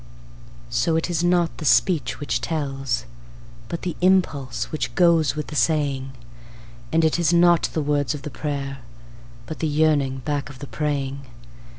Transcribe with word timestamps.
So 0.71 0.95
it 0.95 1.11
is 1.11 1.23
not 1.23 1.55
the 1.59 1.63
speech 1.63 2.19
which 2.19 2.41
tells, 2.41 3.05
but 3.69 3.83
the 3.83 3.95
impulse 4.01 4.71
which 4.71 4.95
goes 4.95 5.35
with 5.35 5.45
the 5.45 5.55
saying; 5.55 6.13
And 6.91 7.05
it 7.05 7.19
is 7.19 7.31
not 7.31 7.69
the 7.73 7.83
words 7.83 8.15
of 8.15 8.23
the 8.23 8.31
prayer, 8.31 8.79
but 9.45 9.59
the 9.59 9.67
yearning 9.67 10.23
back 10.25 10.49
of 10.49 10.57
the 10.57 10.65
praying. 10.65 11.27